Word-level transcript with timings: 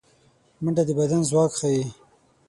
منډه 0.63 0.83
د 0.87 0.89
بدن 0.99 1.21
ځواک 1.29 1.51
ښيي 1.59 1.83